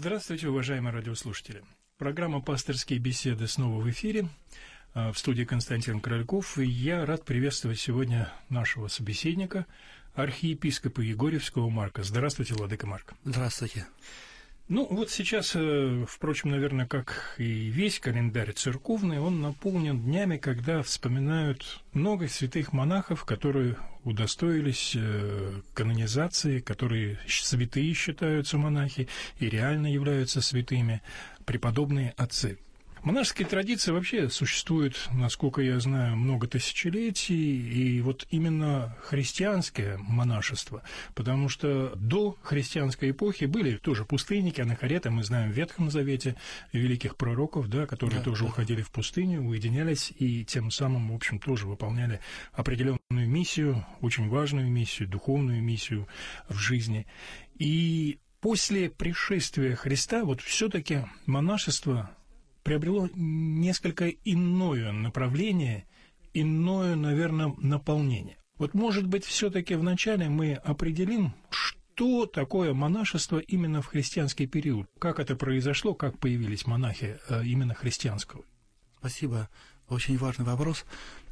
[0.00, 1.60] Здравствуйте, уважаемые радиослушатели.
[1.98, 4.28] Программа «Пасторские беседы» снова в эфире.
[4.94, 9.66] А, в студии Константин Крольков, и я рад приветствовать сегодня нашего собеседника,
[10.14, 12.04] архиепископа Егорьевского Марка.
[12.04, 13.12] Здравствуйте, Владыка Марк.
[13.24, 13.88] Здравствуйте.
[14.68, 20.82] Ну, вот сейчас, э, впрочем, наверное, как и весь календарь церковный, он наполнен днями, когда
[20.82, 29.08] вспоминают много святых монахов, которые удостоились э, канонизации, которые святые считаются монахи
[29.38, 31.00] и реально являются святыми,
[31.46, 32.58] преподобные отцы–
[33.02, 40.82] Монашеские традиции вообще существуют, насколько я знаю, много тысячелетий, и вот именно христианское монашество,
[41.14, 46.36] потому что до христианской эпохи были тоже пустынники, анахареты, мы знаем в Ветхом Завете
[46.72, 48.50] великих пророков, да, которые да, тоже да.
[48.50, 52.20] уходили в пустыню, уединялись и тем самым, в общем, тоже выполняли
[52.52, 56.06] определенную миссию, очень важную миссию, духовную миссию
[56.48, 57.06] в жизни.
[57.58, 62.10] И после пришествия Христа вот все-таки монашество
[62.68, 65.86] приобрело несколько иное направление,
[66.34, 68.36] иное, наверное, наполнение.
[68.58, 75.18] Вот, может быть, все-таки вначале мы определим, что такое монашество именно в христианский период, как
[75.18, 78.44] это произошло, как появились монахи э, именно христианского.
[78.98, 79.48] Спасибо.
[79.88, 80.84] Очень важный вопрос.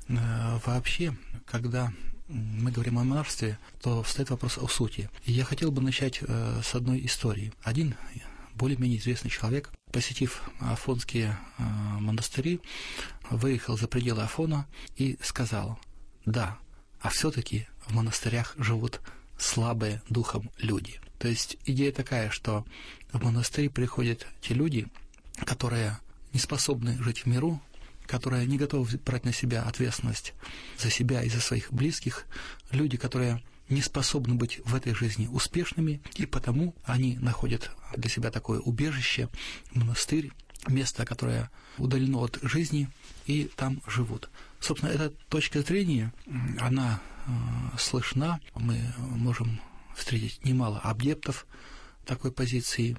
[0.09, 1.93] Э, вообще, когда
[2.29, 5.11] мы говорим о монашестве, то встает вопрос о сути.
[5.27, 7.53] Я хотел бы начать э, с одной истории.
[7.63, 7.95] Один
[8.57, 12.61] более-менее известный человек, посетив афонские э, монастыри,
[13.31, 15.79] выехал за пределы Афона и сказал,
[16.25, 16.59] да,
[17.01, 19.01] а все-таки в монастырях живут
[19.39, 21.01] слабые духом люди.
[21.19, 22.65] То есть идея такая, что
[23.13, 24.87] в монастырь приходят те люди,
[25.45, 25.99] которые
[26.33, 27.61] не способны жить в миру,
[28.07, 30.33] которые не готовы брать на себя ответственность
[30.79, 32.27] за себя и за своих близких,
[32.71, 38.31] люди, которые не способны быть в этой жизни успешными, и потому они находят для себя
[38.31, 39.29] такое убежище,
[39.73, 40.31] монастырь,
[40.69, 42.89] место, которое удалено от жизни,
[43.27, 44.29] и там живут.
[44.61, 46.13] Собственно, эта точка зрения,
[46.59, 47.31] она э,
[47.79, 49.61] слышна, мы можем
[49.95, 51.47] встретить немало объектов
[52.05, 52.97] такой позиции.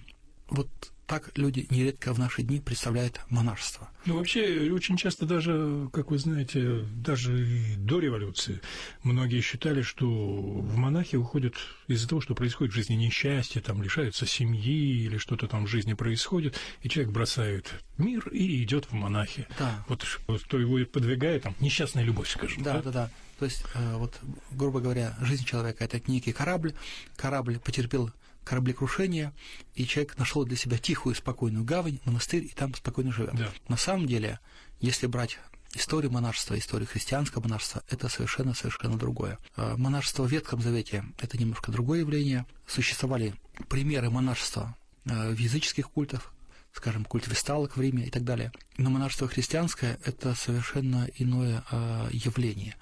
[0.49, 0.69] Вот
[1.07, 3.89] так люди нередко в наши дни представляют монашество.
[4.05, 8.61] Ну, вообще, очень часто даже, как вы знаете, даже и до революции
[9.03, 11.55] многие считали, что в монахи уходят
[11.87, 15.93] из-за того, что происходит в жизни несчастье, там лишаются семьи или что-то там в жизни
[15.93, 19.47] происходит, и человек бросает мир и идет в монахи.
[19.57, 19.85] Да.
[19.87, 22.63] Вот что его подвигает, там, несчастная любовь, скажем.
[22.63, 22.91] Да, да, да.
[22.91, 23.11] да.
[23.39, 24.19] То есть, э, вот,
[24.51, 26.73] грубо говоря, жизнь человека– это некий корабль,
[27.15, 28.11] корабль потерпел
[28.47, 29.33] кораблекрушение,
[29.75, 33.35] и человек нашел для себя тихую, спокойную гавань, монастырь, и там спокойно живет.
[33.35, 33.51] Да.
[33.67, 34.39] На самом деле,
[34.79, 35.37] если брать
[35.73, 39.37] историю монашества, историю христианского монашества– это совершенно-совершенно другое.
[39.55, 42.45] А монашество в Ветхом Завете– это немножко другое явление.
[42.65, 43.33] Существовали
[43.69, 44.75] примеры монашества
[45.05, 46.31] а, в языческих культах,
[46.73, 48.51] скажем, культ весталок в Риме и так далее.
[48.77, 52.75] Но монашество христианское– это совершенно иное а, явление.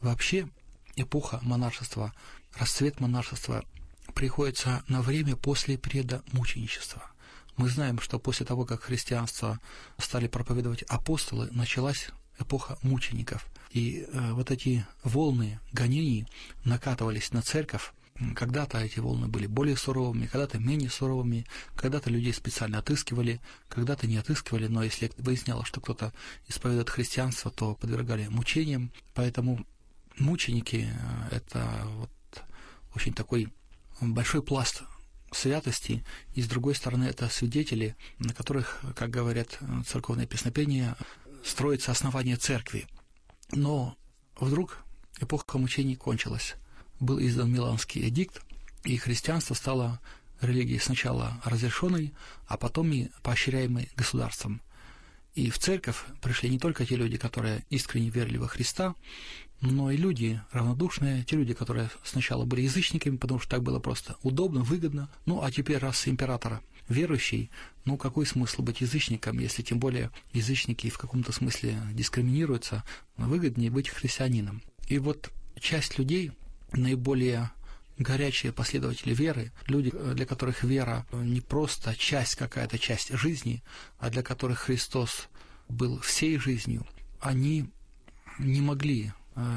[0.00, 0.46] Вообще,
[0.96, 2.12] эпоха монашества,
[2.58, 3.64] расцвет монашества
[4.16, 7.02] приходится на время после периода мученичества.
[7.58, 9.60] Мы знаем, что после того, как христианство
[9.98, 13.46] стали проповедовать апостолы, началась эпоха мучеников.
[13.70, 16.26] И э, вот эти волны гонений
[16.64, 17.92] накатывались на церковь.
[18.34, 21.44] Когда-то эти волны были более суровыми, когда-то менее суровыми,
[21.74, 23.38] когда-то людей специально отыскивали,
[23.68, 26.14] когда-то не отыскивали, но если выяснялось, что кто-то
[26.48, 28.90] исповедует христианство, то подвергали мучениям.
[29.12, 29.66] Поэтому
[30.18, 32.10] мученики э,– это вот
[32.94, 33.52] очень такой
[34.00, 34.82] большой пласт
[35.32, 40.96] святости, и с другой стороны это свидетели, на которых, как говорят церковные песнопения,
[41.44, 42.86] строится основание церкви.
[43.52, 43.96] Но
[44.38, 44.78] вдруг
[45.20, 46.54] эпоха мучений кончилась.
[47.00, 48.40] Был издан Миланский эдикт,
[48.84, 50.00] и христианство стало
[50.40, 52.12] религией сначала разрешенной,
[52.46, 54.60] а потом и поощряемой государством.
[55.34, 58.94] И в церковь пришли не только те люди, которые искренне верили во Христа,
[59.60, 64.16] но и люди равнодушные, те люди, которые сначала были язычниками, потому что так было просто
[64.22, 67.50] удобно, выгодно, ну а теперь раз императора верующий,
[67.84, 72.84] ну какой смысл быть язычником, если тем более язычники в каком-то смысле дискриминируются,
[73.16, 74.62] выгоднее быть христианином.
[74.88, 76.32] И вот часть людей,
[76.72, 77.50] наиболее
[77.98, 83.62] горячие последователи веры, люди, для которых вера не просто часть какая-то часть жизни,
[83.98, 85.28] а для которых Христос
[85.68, 86.86] был всей жизнью,
[87.20, 87.66] они
[88.38, 89.12] не могли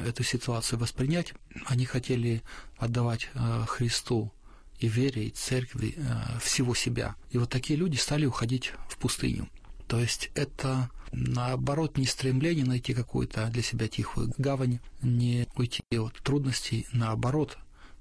[0.05, 1.33] эту ситуацию воспринять.
[1.65, 2.41] Они хотели
[2.77, 4.31] отдавать э, Христу
[4.79, 7.15] и вере, и церкви э, всего себя.
[7.31, 9.47] И вот такие люди стали уходить в пустыню.
[9.87, 16.13] То есть это, наоборот, не стремление найти какую-то для себя тихую гавань, не уйти от
[16.21, 17.57] трудностей, наоборот,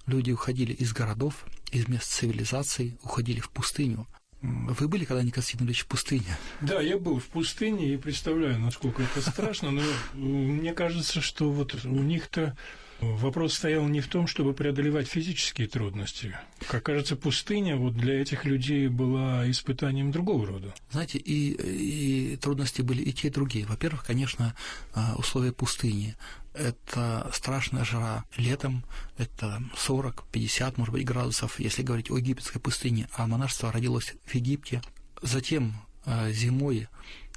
[0.06, 4.06] люди уходили из городов, из мест цивилизации, уходили в пустыню.
[4.40, 6.38] Вы были когда, Николай Ильич, в пустыне?
[6.60, 9.82] Да, я был в пустыне и представляю, насколько это страшно, но
[10.14, 12.56] мне кажется, что вот у них-то
[13.00, 16.36] Вопрос стоял не в том, чтобы преодолевать физические трудности.
[16.66, 20.74] Как кажется, пустыня вот для этих людей была испытанием другого рода.
[20.90, 23.66] Знаете, и, и трудности были и те, и другие.
[23.66, 24.54] Во-первых, конечно,
[24.94, 26.16] а, условия пустыни.
[26.58, 28.84] Это страшная жара летом,
[29.16, 34.34] это 40, 50, может быть, градусов, если говорить о египетской пустыне, а монашество родилось в
[34.34, 34.82] Египте.
[35.22, 36.88] Затем а, зимой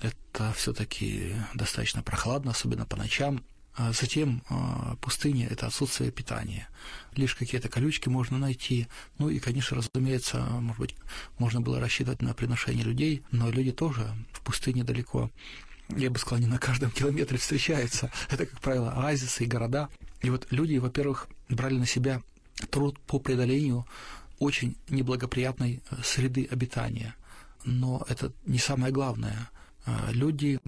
[0.01, 3.43] это все-таки достаточно прохладно, особенно по ночам.
[3.75, 6.67] А затем а, пустыня– это отсутствие питания.
[7.15, 8.87] Лишь какие-то колючки можно найти.
[9.19, 10.95] Ну и, конечно, разумеется, может быть,
[11.37, 15.29] можно было рассчитывать на приношение людей, но люди тоже в пустыне далеко.
[15.95, 18.11] Я бы сказал, не на каждом километре встречаются.
[18.29, 19.89] Это, как правило, оазисы и города.
[20.21, 22.21] И вот люди, во-первых, брали на себя
[22.69, 23.85] труд по преодолению
[24.39, 27.15] очень неблагоприятной э, среды обитания.
[27.63, 29.49] Но это не самое главное.
[29.85, 30.59] А, люди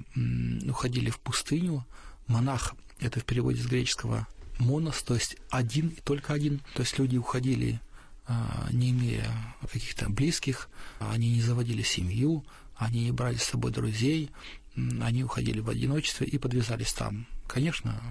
[0.67, 1.85] уходили в пустыню,
[2.27, 4.27] монах это в переводе с греческого
[4.59, 6.61] монос, то есть один и только один.
[6.75, 7.79] То есть люди уходили,
[8.27, 9.27] а, не имея
[9.71, 14.29] каких-то близких, они не заводили семью, они не брали с собой друзей,
[14.75, 17.25] они уходили в одиночестве и подвязались там.
[17.47, 18.01] Конечно,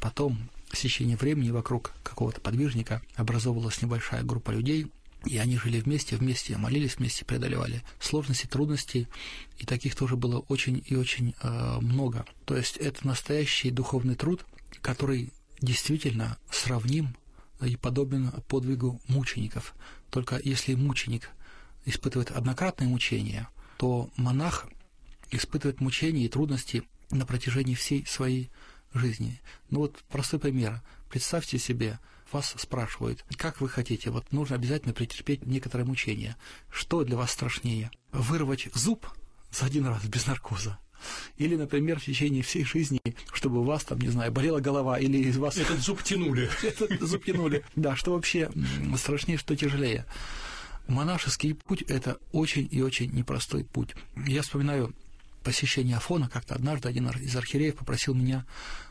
[0.00, 0.38] потом
[0.68, 4.86] в течение времени вокруг какого-то подвижника образовывалась небольшая группа людей,
[5.24, 9.08] и они жили вместе, вместе молились, вместе преодолевали сложности, трудности,
[9.58, 12.24] и таких тоже было очень и очень э, много.
[12.46, 14.44] То есть это настоящий духовный труд,
[14.80, 17.16] который действительно сравним
[17.60, 19.74] и подобен подвигу мучеников.
[20.10, 21.28] Только если мученик
[21.84, 24.66] испытывает однократное мучение, то монах
[25.30, 28.50] испытывает мучения и трудности на протяжении всей своей
[28.94, 29.40] жизни.
[29.70, 30.80] Ну вот простой пример.
[31.08, 31.98] Представьте себе,
[32.32, 36.36] вас спрашивают, как вы хотите, вот нужно обязательно претерпеть некоторое мучение.
[36.70, 37.90] Что для вас страшнее?
[38.12, 39.06] Вырвать зуб
[39.52, 40.78] за один раз без наркоза?
[41.38, 43.00] Или, например, в течение всей жизни,
[43.32, 45.56] чтобы у вас, там, не знаю, болела голова, или из вас...
[45.56, 46.50] Этот зуб тянули.
[46.62, 47.64] Этот зуб тянули.
[47.74, 48.50] Да, что вообще
[48.96, 50.04] страшнее, что тяжелее.
[50.88, 53.94] Монашеский путь– это очень и очень непростой путь.
[54.26, 54.92] Я вспоминаю
[55.42, 58.44] посещение Афона, как-то однажды один из архиереев попросил меня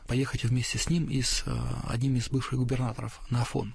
[0.07, 1.57] поехать вместе с ним и с э,
[1.88, 3.74] одним из бывших губернаторов на Афон.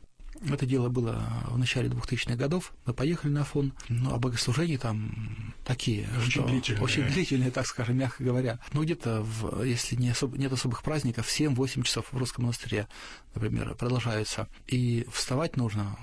[0.51, 2.73] Это дело было в начале 2000-х годов.
[2.87, 6.83] Мы поехали на Афон, ну, а богослужения там такие, очень что длительные.
[6.83, 8.59] очень длительные, так скажем, мягко говоря.
[8.73, 12.89] Ну, где-то, в, если не особ, нет особых праздников, 7-8 часов в русском монастыре,
[13.35, 14.49] например, продолжаются.
[14.67, 15.97] И вставать нужно,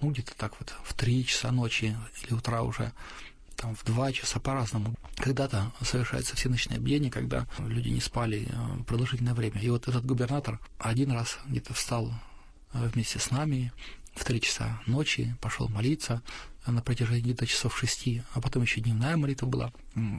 [0.00, 2.92] ну, где-то так вот, в 3 часа ночи или утра уже
[3.56, 4.94] там, в два часа по-разному.
[5.16, 9.60] Когда-то совершается всеночное бдение, когда люди не спали э, продолжительное время.
[9.60, 12.12] И вот этот губернатор один раз где-то встал
[12.72, 13.72] э, вместе с нами
[14.14, 16.22] в три часа ночи, пошел молиться
[16.66, 19.72] на протяжении где-то часов шести, а потом еще дневная молитва была.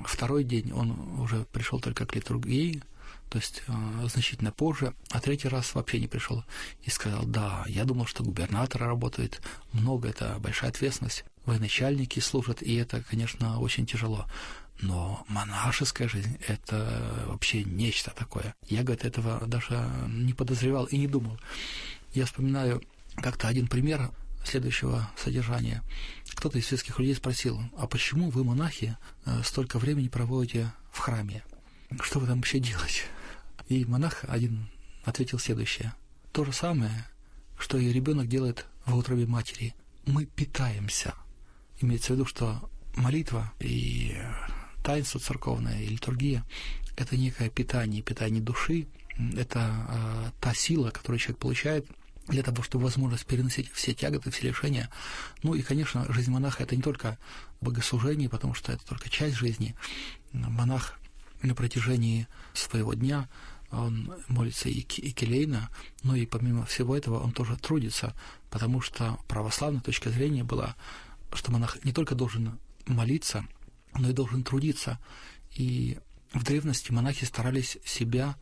[0.06, 2.82] Второй день он уже пришел только к литургии,
[3.30, 6.44] то есть э, значительно позже, а третий раз вообще не пришел
[6.84, 9.42] и сказал, да, я думал, что губернатор работает
[9.72, 14.28] много, это большая ответственность, военачальники служат, и это, конечно, очень тяжело.
[14.84, 18.54] Но монашеская жизнь– это вообще нечто такое.
[18.68, 21.40] Я, говорит, этого даже не подозревал и не думал.
[22.14, 22.84] Я вспоминаю
[23.16, 24.12] как-то один пример
[24.44, 25.82] следующего содержания.
[26.32, 31.44] Кто-то из светских людей спросил, а почему вы, монахи, э, столько времени проводите в храме?
[32.02, 33.04] Что вы там вообще делаете?
[33.70, 34.68] И монах один
[35.06, 35.94] ответил следующее.
[36.34, 37.08] То же самое,
[37.58, 39.76] что и ребенок делает в утробе матери.
[40.06, 41.14] Мы питаемся.
[41.80, 44.18] Имеется в виду, что молитва и
[44.84, 46.44] таинство церковное, и литургия–
[46.96, 48.88] это некое питание, питание души,
[49.36, 51.86] это э, та сила, которую человек получает
[52.28, 54.90] для того, чтобы возможность переносить все тяготы, все лишения.
[55.42, 57.18] Ну и, конечно, жизнь монаха– это не только
[57.62, 59.76] богослужение, потому что это только часть жизни.
[60.32, 61.00] Монах
[61.42, 63.28] на протяжении своего дня
[63.72, 65.70] он молится и, и келейно,
[66.04, 68.14] но и помимо всего этого он тоже трудится,
[68.50, 70.76] потому что православная точка зрения была,
[71.34, 73.46] что монах не только должен молиться,
[73.98, 75.00] но и должен трудиться.
[75.56, 75.98] И
[76.34, 78.36] в древности монахи старались себя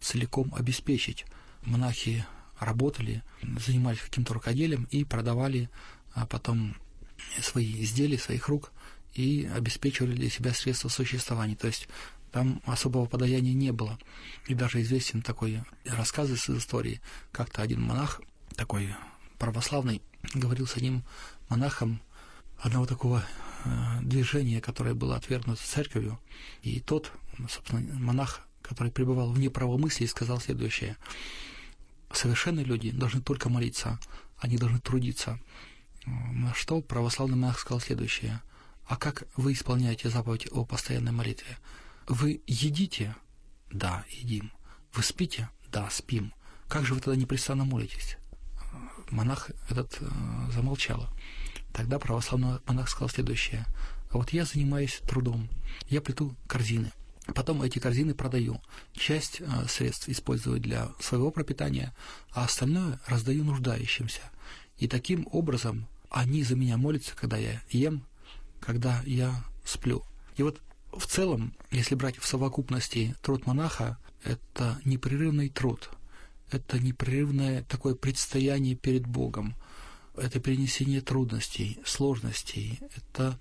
[0.00, 1.24] целиком обеспечить.
[1.64, 2.24] Монахи
[2.58, 3.22] работали,
[3.64, 5.68] занимались каким-то рукоделием и продавали
[6.14, 6.76] а потом
[7.40, 8.72] свои изделия, своих рук
[9.14, 11.54] и обеспечивали для себя средства существования.
[11.54, 11.88] То есть
[12.32, 13.98] там особого подаяния не было.
[14.46, 17.00] И даже известен такой рассказ из истории.
[17.32, 18.20] Как-то один монах,
[18.56, 18.94] такой
[19.38, 20.02] православный,
[20.34, 21.04] говорил с одним
[21.48, 22.00] монахом
[22.58, 23.24] одного такого
[23.64, 26.18] э, движения, которое было отвергнуто церковью.
[26.62, 27.12] И тот,
[27.48, 30.96] собственно, монах, который пребывал в неправомыслии, сказал следующее.
[32.12, 33.98] Совершенные люди должны только молиться,
[34.38, 35.38] они должны трудиться.
[36.06, 38.40] На что православный монах сказал следующее.
[38.86, 41.58] а как вы исполняете заповедь о постоянной молитве?
[42.06, 43.14] Вы едите?
[43.70, 44.50] Да, едим.
[44.94, 45.50] Вы спите?
[45.70, 46.32] Да, спим.
[46.68, 48.16] Как же вы тогда непрестанно молитесь?
[49.10, 50.06] Монах этот э,
[50.52, 51.08] замолчал.
[51.72, 53.66] Тогда православный монах сказал следующее.
[54.10, 55.48] Вот я занимаюсь трудом,
[55.88, 56.92] я плету корзины.
[57.34, 58.60] Потом эти корзины продаю.
[58.94, 61.94] Часть э, средств использую для своего пропитания,
[62.32, 64.22] а остальное раздаю нуждающимся.
[64.78, 68.02] И таким образом они за меня молятся, когда я ем,
[68.60, 70.02] когда я сплю.
[70.36, 70.60] И вот
[70.92, 75.90] в целом, если брать в совокупности труд монаха, это непрерывный труд,
[76.50, 79.54] это непрерывное такое предстояние перед Богом,
[80.18, 83.38] это перенесение трудностей, сложностей, это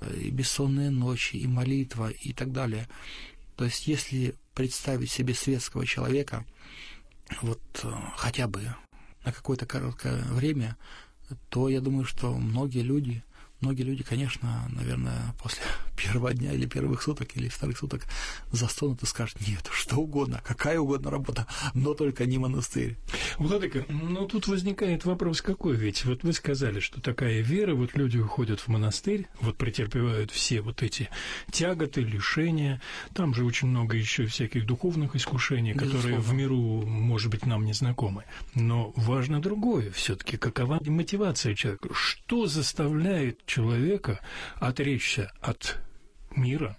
[0.00, 2.88] э, и бессонные ночи, и молитва, и так далее.
[3.56, 6.44] То есть, если представить себе светского человека,
[7.42, 8.74] вот э, хотя бы
[9.24, 10.76] на какое-то короткое время,
[11.48, 13.22] то я думаю, что многие люди
[13.60, 15.62] Многие люди, конечно, наверное, после
[15.96, 18.06] первого дня или первых суток или вторых суток
[18.52, 22.96] застонут и скажут, нет, что угодно, какая угодно работа, но только не монастырь.
[23.38, 28.18] Владыка, ну тут возникает вопрос какой, ведь вот вы сказали, что такая вера, вот люди
[28.18, 31.10] уходят в монастырь, вот претерпевают все вот эти
[31.50, 32.80] тяготы, лишения,
[33.14, 35.98] там же очень много еще всяких духовных искушений, Безусловно.
[35.98, 38.24] которые в миру, может быть, нам не знакомы.
[38.54, 44.20] Но важно другое все-таки, какова мотивация человека, что заставляет человека
[44.60, 45.78] отречься от
[46.36, 46.76] мира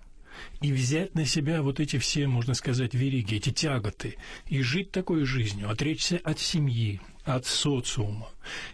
[0.61, 4.15] и взять на себя вот эти все, можно сказать, вериги, эти тяготы,
[4.47, 8.29] и жить такой жизнью, отречься от семьи, от социума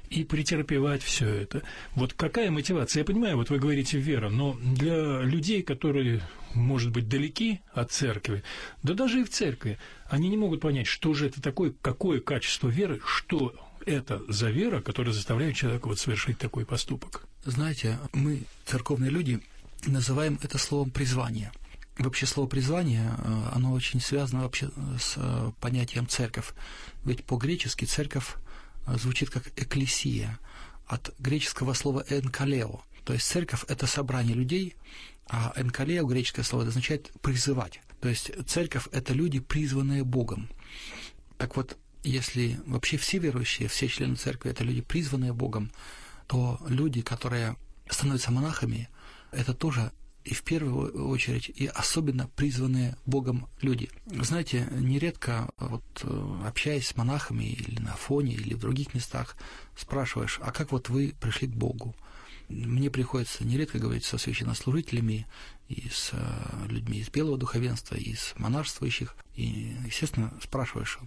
[0.09, 1.63] и претерпевать все это.
[1.95, 3.01] Вот какая мотивация?
[3.01, 6.21] Я понимаю, вот вы говорите вера, но для людей, которые,
[6.53, 8.43] может быть, далеки от церкви,
[8.83, 12.69] да даже и в церкви, они не могут понять, что же это такое, какое качество
[12.69, 17.27] веры, что это за вера, которая заставляет человека вот совершить такой поступок?
[17.47, 19.39] Знаете, мы, церковные люди,
[19.85, 21.53] называем это словом призвание.
[21.97, 26.51] Вообще слово призвание, э, оно очень связано вообще с э, понятием церковь.
[27.05, 28.35] Ведь по-гречески церковь
[28.85, 30.37] э, звучит как экклесия,
[30.87, 32.81] от греческого слова «энкалео».
[33.05, 34.75] То есть церковь– это собрание людей,
[35.29, 37.79] а «энкалео» греческое слово означает «призывать».
[38.01, 40.49] То есть церковь– это люди, призванные Богом.
[41.37, 45.71] Так вот, если вообще все верующие, все члены церкви– это люди, призванные Богом,
[46.27, 47.55] то люди, которые
[47.89, 48.89] становятся монахами,
[49.31, 49.91] это тоже
[50.27, 53.89] и в первую очередь, и особенно призванные Богом люди.
[54.07, 55.83] Знаете, нередко, вот,
[56.45, 59.37] общаясь с монахами или на фоне, или в других местах,
[59.77, 61.95] спрашиваешь, а как вот вы пришли к Богу?
[62.49, 65.27] Мне приходится нередко говорить со священнослужителями
[65.69, 70.99] и с э, людьми из белого духовенства, и с монашествующих, и, естественно, спрашиваешь,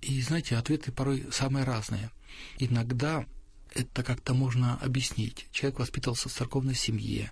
[0.00, 2.10] и, знаете, ответы порой самые разные.
[2.58, 3.26] Иногда
[3.74, 5.46] это как-то можно объяснить.
[5.52, 7.30] Человек воспитывался в церковной семье,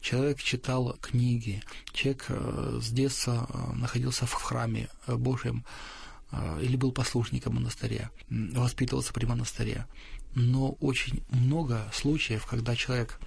[0.00, 5.64] человек читал книги, человек э, с детства э, находился в храме э, Божьем
[6.60, 9.86] или был послушником монастыря, воспитывался при монастыре.
[10.34, 13.18] Но очень много случаев, когда человек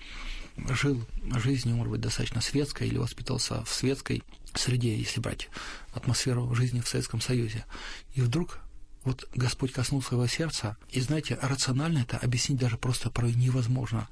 [0.69, 1.03] жил
[1.37, 4.21] жизнью, может быть, достаточно светской или воспитывался в светской
[4.53, 5.49] среде, если брать
[5.93, 7.65] атмосферу жизни в Советском Союзе,
[8.13, 8.59] и вдруг
[9.03, 14.07] вот Господь коснулся его сердца, и знаете, рационально это объяснить даже просто порой невозможно.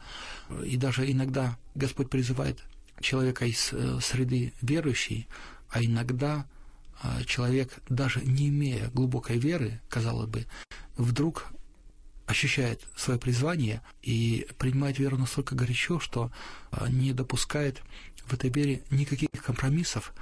[0.66, 2.60] И даже иногда Господь призывает
[3.00, 5.28] человека из э, среды верующей,
[5.70, 6.46] а иногда
[7.04, 10.46] э, человек, даже не имея глубокой веры, казалось бы,
[10.98, 11.48] вдруг
[12.26, 16.32] ощущает свое призвание и принимает веру настолько горячо, что
[16.72, 17.82] э, не допускает
[18.26, 20.14] в этой вере никаких компромиссов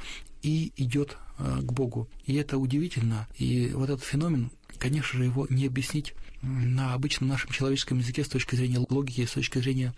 [0.42, 2.08] и идет к Богу.
[2.26, 3.28] И это удивительно.
[3.38, 8.30] И вот этот феномен, конечно же, его не объяснить на обычном нашем человеческом языке с
[8.30, 9.94] точки зрения логики, с точки зрения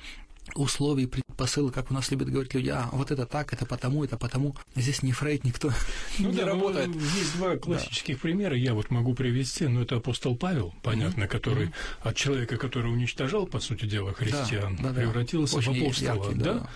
[0.56, 4.18] условий, предпосылок, как у нас любят говорить люди, а вот это так, это потому, это
[4.18, 4.56] потому.
[4.76, 5.72] Здесь не Фрейд, никто
[6.18, 6.88] ну, не да, работает.
[6.88, 8.22] Ну, есть два классических да.
[8.22, 11.28] примера, я вот могу привести, но это апостол Павел, понятно, mm-hmm.
[11.28, 12.10] который mm-hmm.
[12.10, 15.62] от человека, который уничтожал, по сути дела, христиан, да, да, превратился да.
[15.62, 16.26] в апостола.
[16.26, 16.54] Яркий, да.
[16.54, 16.70] да?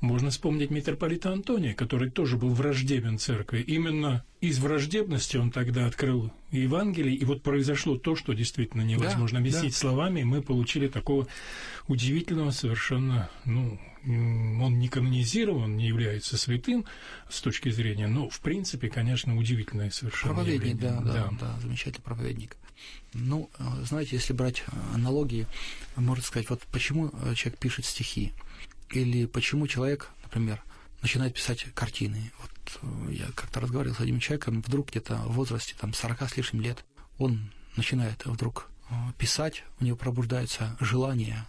[0.00, 3.60] Можно вспомнить митрополита Антония, который тоже был враждебен церкви.
[3.60, 9.42] Именно из враждебности он тогда открыл Евангелие, и вот произошло то, что действительно невозможно да,
[9.42, 9.78] объяснить да.
[9.78, 11.26] словами, мы получили такого
[11.86, 16.86] удивительного совершенно, ну, он не канонизирован, не является святым
[17.28, 21.00] с точки зрения, но, в принципе, конечно, удивительное совершенно Проповедник, явление.
[21.02, 22.56] да, да, да, да, замечательный проповедник.
[23.12, 23.50] Ну,
[23.84, 24.64] знаете, если брать
[24.94, 25.46] аналогии,
[25.96, 28.32] можно сказать, вот почему человек пишет стихи.
[28.90, 30.62] Или почему человек, например,
[31.02, 32.32] начинает писать картины.
[32.40, 36.36] Вот э, я как-то разговаривал с одним человеком, вдруг где-то в возрасте там, 40 с
[36.36, 36.84] лишним лет
[37.18, 41.46] он начинает вдруг э, писать, у него пробуждается желание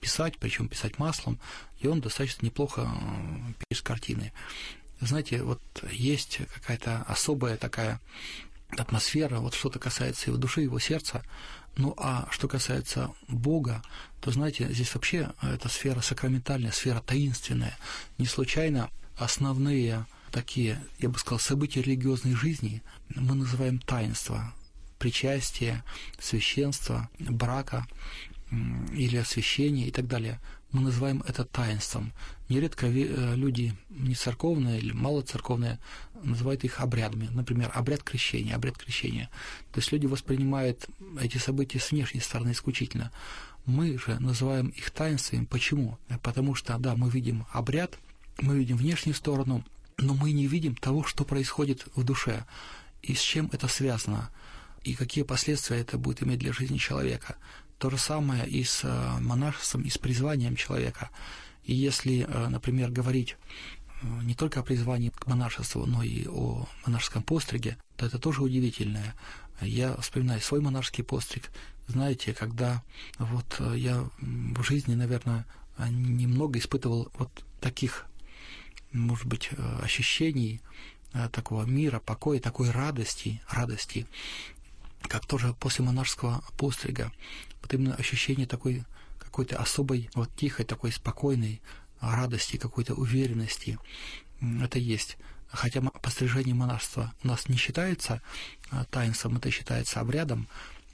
[0.00, 1.38] писать, причем писать маслом,
[1.80, 2.90] и он достаточно неплохо
[3.68, 4.32] пишет картины.
[5.00, 5.60] Знаете, вот
[5.90, 8.00] есть какая-то особая такая
[8.70, 11.22] атмосфера, вот что-то касается его души, его сердца.
[11.76, 13.82] Ну а что касается Бога,
[14.20, 17.76] то, знаете, здесь вообще эта сфера сакраментальная, сфера таинственная.
[18.18, 22.82] Не случайно основные такие, я бы сказал, события религиозной жизни
[23.14, 24.52] мы называем таинство,
[24.98, 25.82] причастие,
[26.18, 27.86] священство, брака
[28.92, 30.38] или освящение и так далее.
[30.72, 32.12] Мы называем это таинством.
[32.48, 35.78] Нередко э, люди не церковные или малоцерковные
[36.22, 37.28] называют их обрядами.
[37.32, 39.28] Например, обряд крещения, обряд крещения.
[39.72, 40.86] То есть люди воспринимают
[41.20, 43.10] эти события с внешней стороны исключительно.
[43.66, 45.44] Мы же называем их таинствами.
[45.44, 45.98] Почему?
[46.22, 47.98] Потому что, да, мы видим обряд,
[48.40, 49.64] мы видим внешнюю сторону,
[49.98, 52.44] но мы не видим того, что происходит в душе,
[53.02, 54.30] и с чем это связано,
[54.82, 57.36] и какие последствия это будет иметь для жизни человека.
[57.80, 61.08] То же самое и с э, монашеством, и с призванием человека.
[61.64, 63.36] И если, э, например, говорить
[64.02, 68.42] э, не только о призвании к монашеству, но и о монашеском постриге, то это тоже
[68.42, 69.14] удивительное.
[69.62, 71.48] Я вспоминаю свой монашеский постриг.
[71.88, 72.82] Знаете, когда
[73.18, 75.46] вот я в жизни, наверное,
[75.88, 77.30] немного испытывал вот
[77.62, 78.04] таких
[78.92, 79.50] может быть,
[79.82, 80.60] ощущений
[81.32, 84.06] такого мира, покоя, такой радости, радости,
[85.02, 87.12] как тоже после монашеского пострига.
[87.62, 88.84] Вот именно ощущение такой
[89.18, 91.60] какой-то особой, вот тихой, такой спокойной
[92.00, 93.78] радости, какой-то уверенности.
[94.62, 95.16] Это есть.
[95.48, 98.22] Хотя пострижение монашества у нас не считается
[98.70, 100.46] э, таинством, это считается обрядом,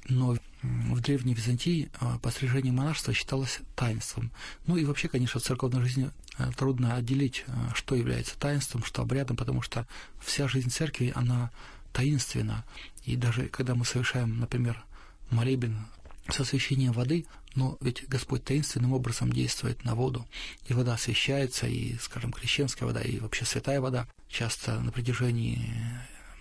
[0.09, 1.91] но в Древней Византии
[2.23, 4.31] пострижение монашества считалось таинством.
[4.67, 7.45] Ну и вообще, конечно, в церковной жизни Э, трудно отделить,
[7.75, 9.87] что является таинством, что обрядом, потому что
[10.21, 11.51] вся жизнь церкви, она
[11.93, 12.65] таинственна.
[13.05, 14.83] И даже когда мы совершаем, например,
[15.31, 15.87] молебен
[16.29, 20.27] с освящением воды, но ведь Господь таинственным образом действует на воду,
[20.67, 25.75] и вода освящается, и, скажем, крещенская вода, и вообще святая вода часто на протяжении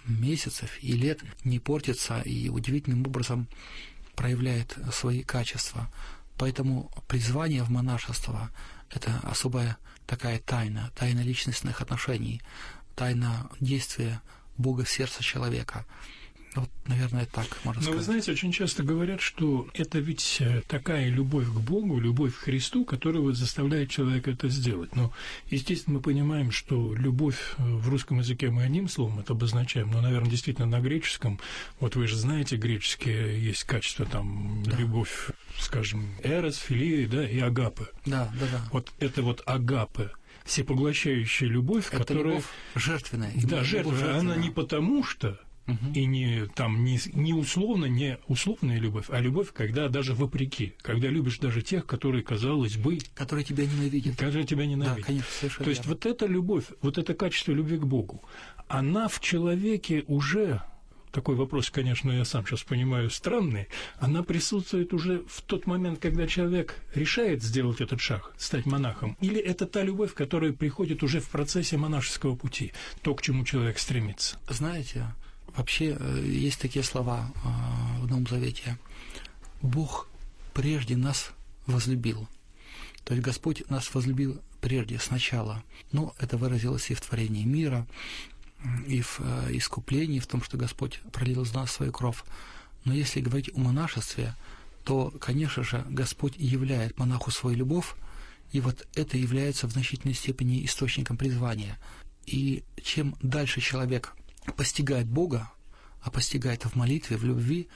[0.06, 3.48] месяцев и лет не портится и удивительным образом
[4.16, 5.90] проявляет свои качества.
[6.38, 8.51] Поэтому призвание в монашество
[8.90, 12.42] это особая такая тайна, тайна личностных отношений,
[12.96, 14.22] тайна действия
[14.57, 15.86] Бога в сердце человека.
[16.55, 17.98] Вот, наверное, так можно Но сказать.
[17.98, 22.44] вы знаете, очень часто говорят, что это ведь э, такая любовь к Богу, любовь к
[22.44, 24.96] Христу, которая вот заставляет человека это сделать.
[24.96, 25.11] Но,
[25.50, 30.01] естественно, мы понимаем, что любовь э, в русском языке мы одним словом это обозначаем, но,
[30.01, 31.39] наверное, действительно на греческом,
[31.79, 34.77] вот вы же знаете, греческие есть качества, там, да.
[34.77, 37.89] любовь, скажем, эрос, филия, да, и агапы.
[38.05, 38.61] Да, да, да.
[38.72, 40.11] Вот это вот агапы
[40.46, 42.25] всепоглощающая любовь, это которая...
[42.25, 43.31] любовь жертвенная.
[43.44, 44.20] Да, жертвенная.
[44.20, 45.94] Она не потому что Угу.
[45.96, 51.08] И не там не, не условно, не условная любовь, а любовь, когда даже вопреки, когда
[51.08, 54.98] любишь даже тех, которые, казалось бы, которые тебя ненавидят, которые тебя ненавидят.
[54.98, 55.64] Да, конечно, совершенно.
[55.64, 55.94] То есть верно.
[55.94, 58.22] вот эта любовь, вот это качество любви к Богу,
[58.68, 60.62] она в человеке уже
[61.16, 66.28] такой вопрос, конечно, я сам сейчас понимаю, странный, она присутствует уже в тот момент, когда
[66.28, 71.30] человек решает сделать этот шаг, стать монахом, или это та любовь, которая приходит уже в
[71.30, 74.38] процессе монашеского пути, то, к чему человек стремится?
[74.50, 75.06] Знаете,
[75.57, 78.77] Вообще э, есть такие слова э, в Новом Завете.
[79.61, 80.07] Бог
[80.53, 81.31] прежде нас
[81.65, 82.27] возлюбил.
[83.03, 85.63] То есть Господь нас возлюбил прежде, сначала.
[85.91, 87.87] Но это выразилось и в творении мира,
[88.87, 92.24] и в э, искуплении, в том, что Господь пролил из нас свою кровь.
[92.83, 94.35] Но если говорить о монашестве,
[94.83, 97.96] то, конечно же, Господь являет монаху свою любовь,
[98.51, 101.77] и вот это является в значительной степени источником призвания.
[102.25, 104.15] И чем дальше человек
[104.53, 105.50] постигает Бога,
[106.01, 107.68] а постигает в молитве, в любви,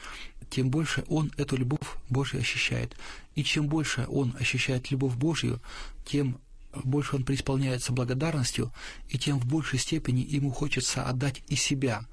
[0.49, 2.95] тем больше он эту любовь Божью ощущает.
[3.35, 5.59] И чем больше он ощущает любовь Божью,
[6.05, 6.39] тем
[6.83, 8.71] больше он преисполняется благодарностью,
[9.09, 12.05] и тем в большей степени ему хочется отдать и себя,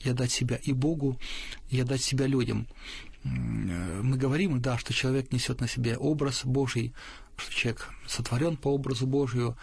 [0.00, 1.18] и отдать себя и Богу,
[1.70, 2.66] и отдать себя людям.
[3.24, 6.92] Мы говорим, да, что человек несет на себе образ Божий,
[7.36, 9.56] что человек сотворен по образу Божию,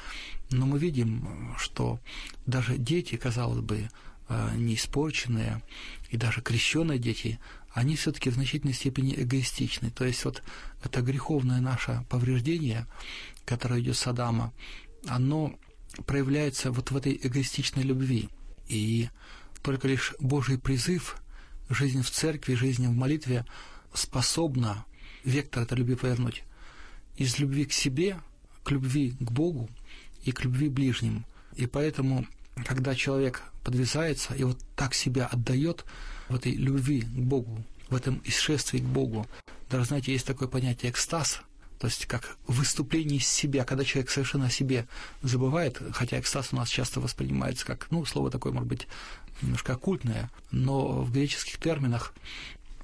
[0.52, 2.00] но мы видим, что
[2.46, 3.90] даже дети, казалось бы,
[4.28, 5.62] Э, неиспорченные
[6.10, 7.40] и даже крещенные дети,
[7.74, 9.92] они все-таки в значительной степени эгоистичны.
[9.92, 10.42] То есть вот
[10.84, 12.88] это греховное наше повреждение,
[13.46, 14.52] которое идет с Адама,
[15.06, 15.54] оно
[16.08, 18.30] проявляется вот в этой эгоистичной любви.
[18.68, 19.10] И
[19.62, 21.18] только лишь Божий призыв,
[21.70, 23.46] жизнь в церкви, жизнь в молитве
[23.94, 24.86] способна
[25.24, 26.44] вектор этой любви повернуть
[27.16, 28.20] из любви к себе,
[28.64, 29.70] к любви к Богу
[30.24, 31.26] и к любви ближним.
[31.56, 32.26] И поэтому,
[32.64, 35.86] когда человек подвязается и вот так себя отдает
[36.30, 39.28] в этой любви к Богу, в этом исшествии к Богу.
[39.70, 41.42] Даже, знаете, есть такое понятие экстаз,
[41.80, 44.88] то есть как выступление из себя, когда человек совершенно о себе
[45.22, 48.88] забывает, хотя экстаз у нас часто воспринимается как, ну, слово такое, может быть,
[49.42, 52.14] немножко оккультное, но в греческих терминах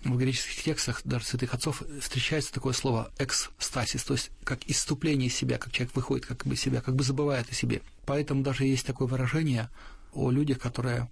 [0.04, 5.36] в греческих текстах даже святых отцов встречается такое слово экстасис, то есть как иступление из
[5.36, 7.82] себя, как человек выходит как бы из себя, как бы забывает о себе.
[8.06, 9.70] Поэтому даже есть такое выражение
[10.14, 11.08] о людях, которые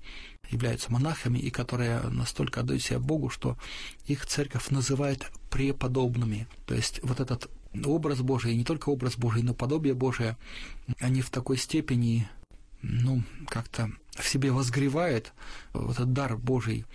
[0.49, 3.58] являются монахами и которые настолько отдают себя Богу, что
[4.08, 6.47] их церковь называет преподобными.
[6.65, 7.49] То есть вот этот
[7.86, 10.38] образ Божий, не только образ Божий, но подобие Божие,
[10.99, 12.28] они в такой степени,
[12.82, 15.32] ну, как-то в себе возгревают
[15.73, 16.86] вот этот дар Божий,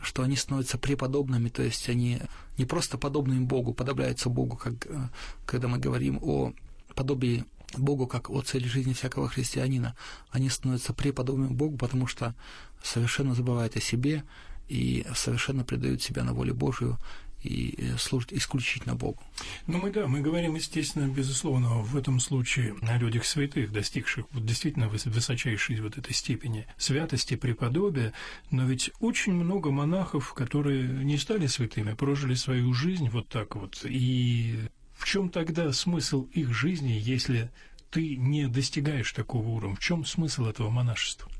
[0.00, 2.20] что они становятся преподобными, то есть они
[2.58, 5.08] не просто подобны Богу, подобляются Богу, как э,
[5.46, 6.52] когда мы говорим о
[6.94, 7.44] подобии
[7.76, 9.96] Богу как о цели жизни всякого христианина,
[10.30, 12.34] они становятся преподобными Богу, потому что
[12.82, 14.24] совершенно забывают о себе
[14.68, 16.98] и совершенно предают себя на волю Божию
[17.46, 19.22] и э, служат исключительно Богу.
[19.66, 24.44] Ну, мы, да, мы говорим, естественно, безусловно, в этом случае о людях святых, достигших вот
[24.44, 28.12] действительно высочайшей вот этой степени святости, преподобия,
[28.50, 33.84] но ведь очень много монахов, которые не стали святыми, прожили свою жизнь вот так вот,
[33.84, 34.58] и
[34.96, 37.50] в чем тогда смысл их жизни, если
[37.90, 39.76] ты не достигаешь такого уровня?
[39.76, 41.30] В чем смысл этого монашества?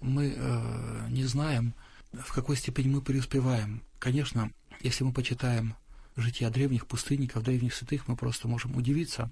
[0.00, 1.72] Мы э, не знаем,
[2.12, 3.82] в какой степени мы преуспеваем.
[3.98, 4.50] Конечно,
[4.80, 5.74] если мы почитаем
[6.16, 9.30] жития древних пустынников, древних святых, мы просто можем удивиться.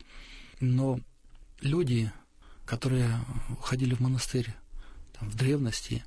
[0.61, 1.01] Но
[1.61, 2.13] люди,
[2.65, 3.11] которые
[3.61, 4.55] ходили в монастырь
[5.19, 6.05] там, в древности,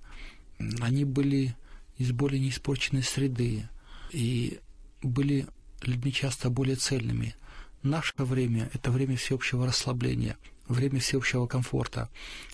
[0.80, 1.56] они были
[1.98, 3.68] из более неиспорченной среды
[4.12, 4.60] и
[5.02, 5.48] были
[5.82, 7.36] людьми часто более цельными.
[7.84, 12.10] Наше время– это время всеобщего расслабления, время всеобщего комфорта.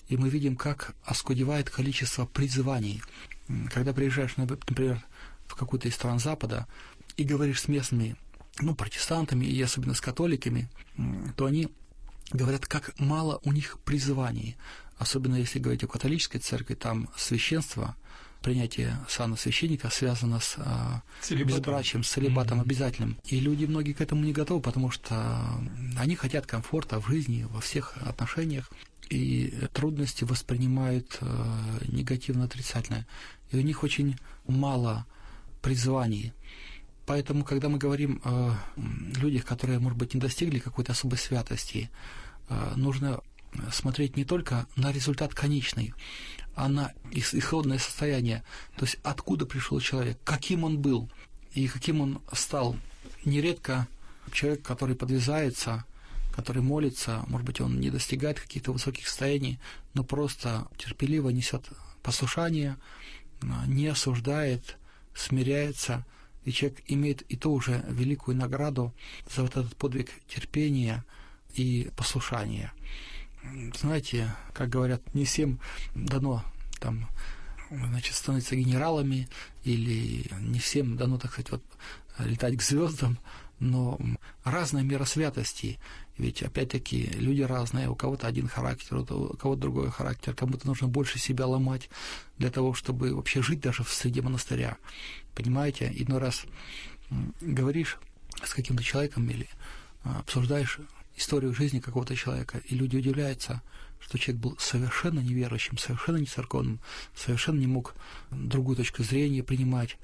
[0.08, 3.02] И мы видим, как оскудевает количество призываний.
[3.72, 5.04] Когда приезжаешь, например,
[5.48, 6.66] в какую-то из стран Запада
[7.16, 8.16] и говоришь с местными,
[8.60, 10.68] ну, протестантами и особенно с католиками,
[11.36, 11.68] то они
[12.32, 14.56] говорят, как мало у них призываний.
[14.98, 17.96] Особенно если говорить о католической церкви, там священство–
[18.42, 22.64] принятие сана священника связано с а, безбрачием, с целебатом mm-hmm.
[22.64, 23.16] обязательным.
[23.26, 25.44] И люди многие к этому не готовы, потому что
[25.98, 28.70] они хотят комфорта в жизни, во всех отношениях,
[29.10, 33.06] и трудности воспринимают э, негативно отрицательно.
[33.50, 35.06] И у них очень мало
[35.62, 36.32] призваний.
[37.06, 41.90] Поэтому, когда мы говорим о людях, которые, может быть, не достигли какой-то особой святости,
[42.48, 43.20] э, нужно
[43.72, 45.94] смотреть не только на результат конечный,
[46.54, 48.42] а на исходное состояние,
[48.76, 51.08] то есть откуда пришел человек, каким он был
[51.54, 52.76] и каким он стал.
[53.24, 53.86] Нередко
[54.32, 55.84] человек, который подвязается,
[56.34, 59.58] который молится, может быть, он не достигает каких-то высоких состояний,
[59.94, 61.64] но просто терпеливо несет
[62.02, 62.76] послушание,
[63.66, 64.76] не осуждает,
[65.18, 66.06] смиряется,
[66.44, 68.94] и человек имеет и то уже великую награду
[69.34, 71.04] за вот этот подвиг терпения
[71.54, 72.72] и послушания.
[73.76, 75.58] Знаете, как говорят, не всем
[75.94, 76.44] дано
[76.80, 77.08] там
[77.70, 79.28] значит, становиться генералами,
[79.64, 81.62] или не всем дано, так сказать, вот,
[82.18, 83.18] летать к звездам,
[83.58, 83.98] но
[84.44, 85.78] разная мера святости.
[86.16, 91.18] Ведь, опять-таки, люди разные, у кого-то один характер, у кого-то другой характер, кому-то нужно больше
[91.18, 91.88] себя ломать
[92.38, 94.76] для того, чтобы вообще жить даже в среде монастыря.
[95.34, 96.42] Понимаете, иной раз
[97.40, 97.98] говоришь
[98.44, 99.48] с каким-то человеком или
[100.04, 100.80] а, обсуждаешь
[101.16, 103.62] историю жизни какого-то человека, и люди удивляются,
[104.00, 106.78] что человек был совершенно неверующим, совершенно не церковным,
[107.16, 107.94] совершенно не мог
[108.30, 109.96] другую точку зрения принимать,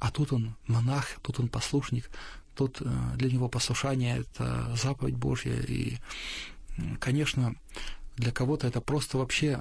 [0.00, 2.10] а тут он монах, тут он послушник,
[2.58, 5.96] тут э, для него послушание– это заповедь Божья, и,
[6.98, 7.54] конечно,
[8.16, 9.58] для кого-то это просто вообще э,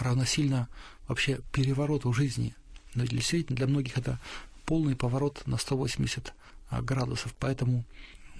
[0.00, 0.68] равносильно
[1.06, 2.56] вообще перевороту жизни,
[2.96, 4.18] но действительно для многих это
[4.66, 6.32] полный поворот на 180
[6.72, 7.84] э, градусов, поэтому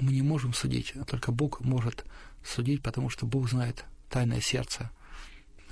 [0.00, 2.04] мы не можем судить, а только Бог может
[2.44, 4.90] судить, потому что Бог знает тайное сердце.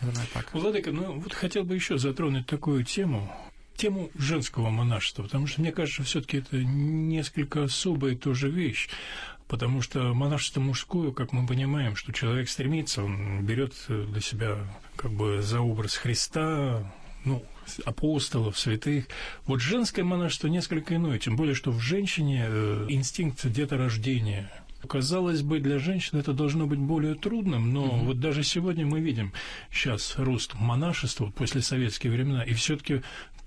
[0.00, 0.54] Наверное, так.
[0.54, 3.32] Владыка, ну вот хотел бы еще затронуть такую тему,
[3.82, 8.88] тему женского монашества, потому что мне кажется, все-таки это несколько особая тоже вещь.
[9.48, 14.56] Потому что монашество мужское, как мы понимаем, что человек стремится, он берет для себя
[14.94, 16.90] как бы за образ Христа,
[17.24, 17.44] ну,
[17.84, 19.08] апостолов, святых.
[19.46, 24.50] Вот женское монашество несколько иное, тем более, что в женщине э, инстинкт деторождения.
[24.88, 28.06] Казалось бы, для женщин это должно быть более трудным, но угу.
[28.06, 29.32] вот даже сегодня мы видим
[29.70, 33.02] сейчас рост монашества после советские времена, и все-таки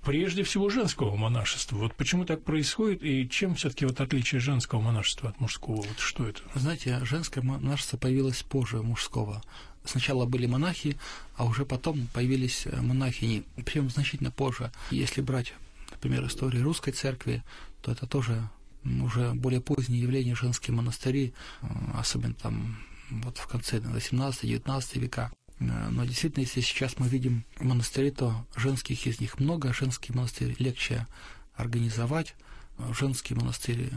[0.06, 1.78] прежде всего женского монашества.
[1.78, 5.78] Вот почему так происходит, и чем все-таки вот отличие женского монашества от мужского?
[5.78, 6.42] Вот что это?
[6.54, 9.42] Знаете, женское монашество появилось позже мужского
[9.88, 10.98] сначала были монахи,
[11.36, 14.72] а уже потом появились э, монахини, причем значительно позже.
[14.92, 15.54] Если брать,
[15.92, 17.44] например, историю русской церкви,
[17.82, 18.50] то это тоже
[18.84, 22.78] уже более поздние явления женские монастыри, э, особенно там
[23.10, 25.32] вот в конце 18-19 века.
[25.60, 30.56] Э, но действительно, если сейчас мы видим монастыри, то женских из них много, женские монастыри
[30.60, 31.08] легче
[31.56, 32.36] организовать.
[32.92, 33.90] Женские монастыри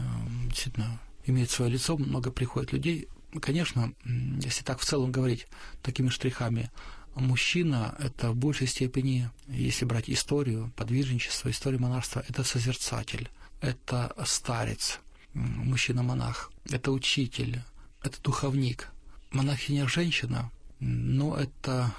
[0.45, 3.07] действительно имеют свое лицо, много приходит людей.
[3.41, 5.47] Конечно, если так в целом говорить
[5.81, 6.71] такими штрихами,
[7.15, 13.29] мужчина– это в большей степени, если брать историю, подвижничество, историю монарства, это созерцатель,
[13.61, 14.99] это старец,
[15.33, 17.61] мужчина-монах, это учитель,
[18.01, 18.89] это духовник.
[19.31, 21.93] Монахиня– женщина, но это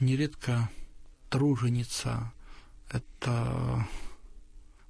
[0.00, 0.70] нередко
[1.30, 2.32] труженица,
[2.90, 3.86] это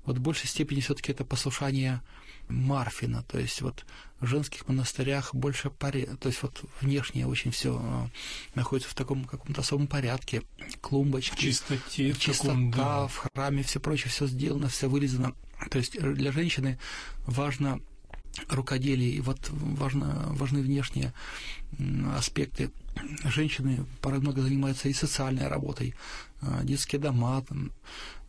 [0.05, 2.01] вот в большей степени все-таки это послушание
[2.49, 3.85] Марфина, то есть вот
[4.21, 8.09] в женских монастырях больше паре, то есть вот внешнее очень все э,
[8.55, 10.43] находится в таком каком-то особом порядке,
[10.81, 13.07] клумбочки, чистоте, чистота в, да.
[13.07, 15.35] в храме, все прочее, все сделано, все вырезано.
[15.71, 16.79] То есть для женщины
[17.27, 17.81] важно
[18.49, 21.13] рукоделие, и вот важно, важны внешние
[22.17, 22.71] аспекты.
[23.25, 25.95] Женщины порой много занимаются и социальной работой,
[26.43, 27.73] э, детские дома, там,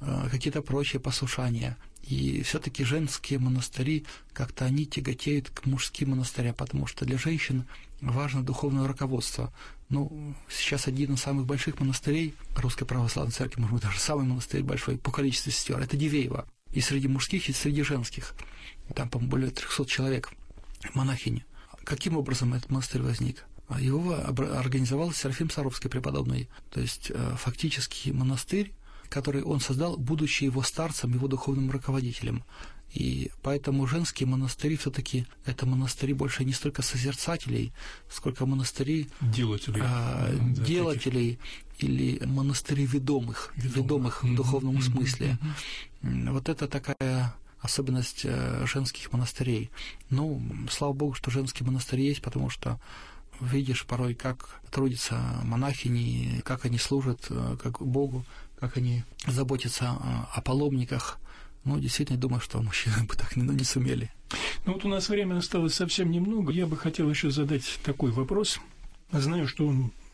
[0.01, 6.85] э, какие-то прочие послушания– и все-таки женские монастыри, как-то они тяготеют к мужским монастырям, потому
[6.85, 7.65] что для женщин
[8.01, 9.53] важно духовное руководство.
[9.87, 14.63] Ну, сейчас один из самых больших монастырей Русской Православной Церкви, может быть, даже самый монастырь
[14.63, 16.45] большой по количеству сестер, это Дивеево.
[16.73, 18.33] И среди мужских, и среди женских.
[18.95, 20.31] Там, по-моему, более 300 человек,
[20.93, 21.45] монахини.
[21.85, 23.45] Каким образом этот монастырь возник?
[23.79, 26.49] Его организовал Серафим Саровский преподобный.
[26.71, 28.71] То есть, э, фактически монастырь
[29.13, 32.43] который он создал, будучи его старцем, его духовным руководителем.
[32.93, 37.71] И поэтому женские монастыри все-таки это монастыри больше не столько созерцателей,
[38.09, 41.39] сколько монастыри делателей, а, да, делателей
[41.77, 41.89] таких.
[41.89, 44.91] или монастыри ведомых, ведомых, ведомых в духовном mm-hmm.
[44.91, 45.37] смысле.
[46.01, 46.31] Mm-hmm.
[46.31, 49.69] Вот это такая особенность э, женских монастырей.
[50.09, 52.79] Ну, слава богу, что женские монастыри есть, потому что
[53.41, 58.25] видишь порой, как трудятся монахини, как они служат, э, как Богу,
[58.59, 59.97] как они заботятся
[60.33, 61.19] о паломниках.
[61.65, 64.11] Ну, действительно, думаю, что мужчины бы так ну, не сумели.
[64.65, 66.51] Ну, вот у нас времени осталось совсем немного.
[66.51, 68.59] Я бы хотел еще задать такой вопрос.
[69.11, 69.73] Знаю, что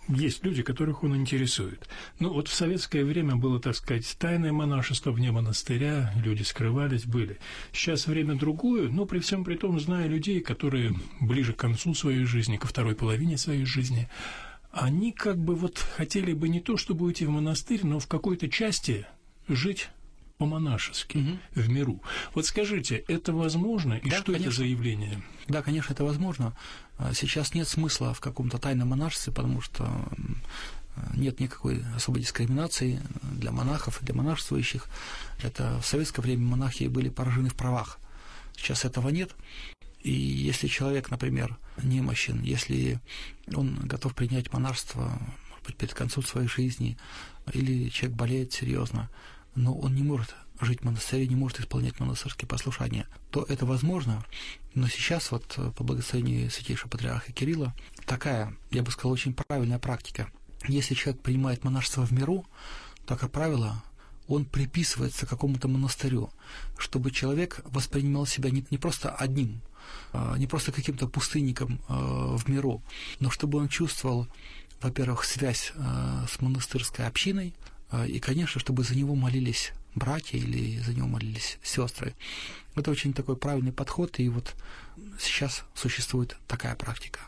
[0.09, 1.87] есть люди, которых он интересует.
[2.19, 7.37] Ну, вот в советское время было, так сказать, тайное монашество вне монастыря, люди скрывались, были.
[7.71, 12.25] Сейчас время другое, но при всем при том знаю людей, которые ближе к концу своей
[12.25, 14.09] жизни, ко второй половине своей жизни,
[14.71, 18.49] они как бы вот хотели бы не то, чтобы уйти в монастырь, но в какой-то
[18.49, 19.05] части
[19.47, 19.89] жить
[20.39, 21.37] по-монашески угу.
[21.55, 22.01] в миру.
[22.33, 24.47] Вот скажите, это возможно и да, что конечно.
[24.47, 25.21] это за явление?
[25.47, 26.55] Да, конечно, это возможно.
[26.97, 29.87] А сейчас нет смысла в каком-то тайном монашестве, потому что
[31.13, 34.87] нет никакой особой дискриминации для монахов и для монашествующих.
[35.43, 37.99] Это в советское время монахи были поражены в правах.
[38.55, 39.31] Сейчас этого нет.
[40.01, 42.99] И если человек, например, немощен, если
[43.53, 46.97] он готов принять монарство, может быть, перед концом своей жизни,
[47.51, 49.09] или человек болеет серьезно,
[49.55, 54.25] но он не может жить в монастыре, не может исполнять монастырские послушания, то это возможно.
[54.73, 57.73] Но сейчас вот по благословению святейшего патриарха Кирилла
[58.05, 60.29] такая, я бы сказал, очень правильная практика.
[60.67, 62.45] Если человек принимает монашество в миру,
[63.05, 63.81] то, как правило,
[64.27, 66.29] он приписывается какому-то монастырю,
[66.77, 69.61] чтобы человек воспринимал себя не, не просто одним,
[70.13, 72.81] а, не просто каким-то пустынником а, в миру,
[73.19, 74.27] но чтобы он чувствовал,
[74.81, 77.55] во-первых, связь а, с монастырской общиной,
[78.07, 82.15] и, конечно, чтобы за него молились братья или за него молились сестры.
[82.75, 84.55] Это очень такой правильный подход, и вот
[85.19, 87.19] сейчас существует такая практика.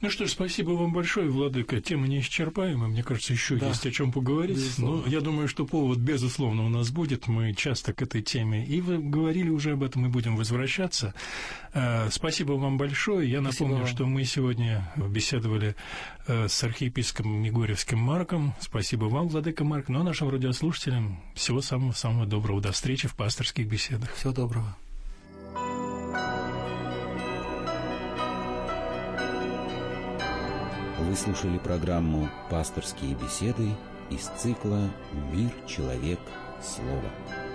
[0.00, 1.80] Ну что ж, спасибо вам большое, Владыка.
[1.80, 3.68] Тема неисчерпаемая, мне кажется, еще да.
[3.68, 4.56] есть о чем поговорить.
[4.56, 5.02] Безусловно.
[5.04, 7.26] Но я думаю, что повод, безусловно, у нас будет.
[7.26, 11.14] Мы часто к этой теме и вы говорили уже об этом, и будем возвращаться.
[11.74, 13.30] Э, спасибо вам большое.
[13.30, 13.94] Я спасибо напомню, вам.
[13.94, 15.74] что мы сегодня беседовали
[16.26, 18.54] э, с архиепископом Егорьевским Марком.
[18.60, 19.88] Спасибо вам, Владыка Марк.
[19.88, 22.60] Ну а нашим радиослушателям всего самого-самого доброго.
[22.60, 24.14] До встречи в пасторских беседах.
[24.14, 24.76] Всего доброго.
[30.98, 33.70] Вы слушали программу «Пасторские беседы»
[34.10, 34.90] из цикла
[35.32, 36.20] «Мир, человек,
[36.62, 37.47] слово».